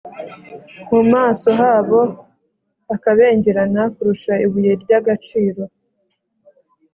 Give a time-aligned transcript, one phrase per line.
[0.91, 2.01] mu maso habo
[2.89, 5.61] hakabengerana kurusha ibuye ry’agaciro.